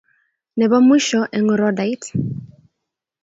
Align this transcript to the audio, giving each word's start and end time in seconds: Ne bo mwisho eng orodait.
Ne 0.57 0.65
bo 0.71 0.77
mwisho 0.85 1.21
eng 1.35 1.51
orodait. 1.53 2.03